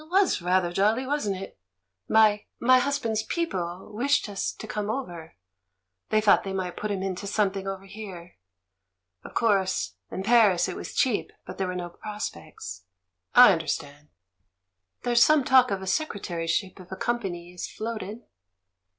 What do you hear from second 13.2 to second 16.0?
"I understand." "There's some talk of a